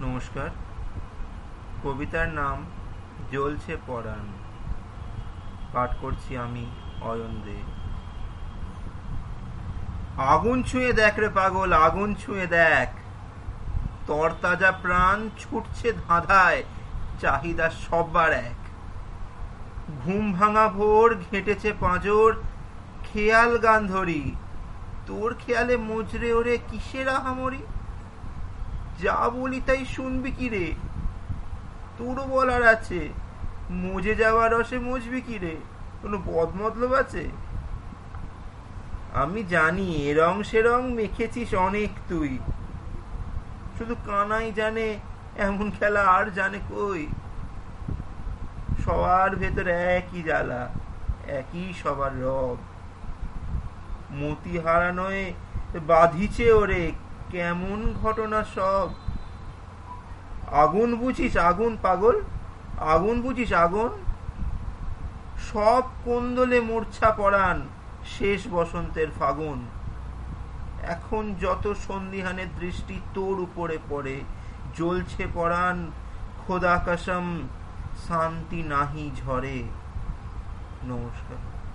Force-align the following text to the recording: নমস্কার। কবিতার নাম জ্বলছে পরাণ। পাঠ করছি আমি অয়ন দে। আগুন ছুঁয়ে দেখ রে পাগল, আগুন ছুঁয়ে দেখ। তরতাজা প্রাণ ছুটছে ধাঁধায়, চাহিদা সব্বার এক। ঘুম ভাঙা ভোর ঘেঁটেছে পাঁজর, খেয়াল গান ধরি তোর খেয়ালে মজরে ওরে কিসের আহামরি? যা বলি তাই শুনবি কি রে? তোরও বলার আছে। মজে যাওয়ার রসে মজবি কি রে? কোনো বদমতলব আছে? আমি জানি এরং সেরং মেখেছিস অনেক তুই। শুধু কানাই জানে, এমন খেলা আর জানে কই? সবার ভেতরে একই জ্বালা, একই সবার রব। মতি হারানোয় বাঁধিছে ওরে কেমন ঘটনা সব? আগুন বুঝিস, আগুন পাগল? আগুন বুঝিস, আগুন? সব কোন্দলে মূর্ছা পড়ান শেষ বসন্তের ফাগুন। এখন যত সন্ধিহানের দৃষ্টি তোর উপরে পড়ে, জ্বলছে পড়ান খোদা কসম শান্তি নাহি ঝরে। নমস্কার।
নমস্কার। 0.00 0.50
কবিতার 1.84 2.28
নাম 2.28 2.64
জ্বলছে 3.30 3.76
পরাণ। 3.86 4.26
পাঠ 5.72 5.90
করছি 6.00 6.36
আমি 6.36 6.66
অয়ন 7.00 7.42
দে। 7.44 7.56
আগুন 10.22 10.62
ছুঁয়ে 10.62 10.92
দেখ 10.92 11.18
রে 11.18 11.28
পাগল, 11.28 11.72
আগুন 11.72 12.14
ছুঁয়ে 12.14 12.46
দেখ। 12.46 12.88
তরতাজা 14.06 14.72
প্রাণ 14.72 15.28
ছুটছে 15.38 15.92
ধাঁধায়, 15.92 16.64
চাহিদা 17.20 17.70
সব্বার 17.70 18.32
এক। 18.32 18.58
ঘুম 20.04 20.32
ভাঙা 20.32 20.68
ভোর 20.68 21.14
ঘেঁটেছে 21.30 21.72
পাঁজর, 21.80 22.42
খেয়াল 23.04 23.58
গান 23.58 23.86
ধরি 23.86 24.34
তোর 25.06 25.34
খেয়ালে 25.46 25.76
মজরে 25.76 26.32
ওরে 26.32 26.58
কিসের 26.68 27.08
আহামরি? 27.08 27.62
যা 29.02 29.28
বলি 29.28 29.60
তাই 29.66 29.84
শুনবি 29.84 30.30
কি 30.30 30.48
রে? 30.48 30.72
তোরও 31.98 32.26
বলার 32.26 32.66
আছে। 32.66 33.08
মজে 33.70 34.14
যাওয়ার 34.14 34.52
রসে 34.52 34.78
মজবি 34.78 35.20
কি 35.20 35.38
রে? 35.38 35.56
কোনো 36.02 36.18
বদমতলব 36.18 36.92
আছে? 36.92 37.28
আমি 39.14 39.44
জানি 39.44 39.96
এরং 39.96 40.42
সেরং 40.42 40.92
মেখেছিস 40.92 41.54
অনেক 41.54 41.90
তুই। 42.08 42.38
শুধু 43.78 43.94
কানাই 43.94 44.52
জানে, 44.52 44.98
এমন 45.36 45.70
খেলা 45.70 46.02
আর 46.04 46.30
জানে 46.30 46.58
কই? 46.68 47.06
সবার 48.84 49.36
ভেতরে 49.36 49.72
একই 49.72 50.22
জ্বালা, 50.22 50.68
একই 51.28 51.72
সবার 51.82 52.22
রব। 52.22 52.56
মতি 54.12 54.58
হারানোয় 54.58 55.32
বাঁধিছে 55.86 56.52
ওরে 56.52 56.92
কেমন 57.30 57.94
ঘটনা 58.02 58.44
সব? 58.44 58.88
আগুন 60.52 60.96
বুঝিস, 60.96 61.36
আগুন 61.36 61.76
পাগল? 61.82 62.20
আগুন 62.78 63.22
বুঝিস, 63.22 63.52
আগুন? 63.52 63.90
সব 65.52 65.82
কোন্দলে 66.04 66.60
মূর্ছা 66.60 67.10
পড়ান 67.10 67.68
শেষ 68.18 68.48
বসন্তের 68.50 69.08
ফাগুন। 69.18 69.66
এখন 70.82 71.34
যত 71.40 71.74
সন্ধিহানের 71.88 72.50
দৃষ্টি 72.60 73.00
তোর 73.14 73.40
উপরে 73.40 73.78
পড়ে, 73.88 74.20
জ্বলছে 74.76 75.26
পড়ান 75.34 75.90
খোদা 76.46 76.82
কসম 76.86 77.48
শান্তি 78.08 78.62
নাহি 78.62 79.10
ঝরে। 79.16 79.62
নমস্কার। 80.84 81.67